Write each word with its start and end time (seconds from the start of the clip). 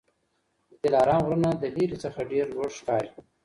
د 0.69 0.71
دلارام 0.83 1.21
غرونه 1.27 1.49
د 1.61 1.63
لیري 1.75 1.97
څخه 2.03 2.19
ډېر 2.31 2.45
لوړ 2.55 2.69
ښکاري 2.79 3.11